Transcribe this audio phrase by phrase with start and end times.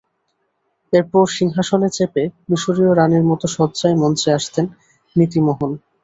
[0.93, 4.65] এরপর সিংহাসনে চেপে মিশরীয় রাণীর মতো সজ্জায় মঞ্চে আসেন
[5.15, 5.71] নীতি মোহন।